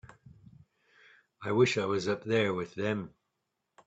[1.43, 3.13] I wish I was up there with them.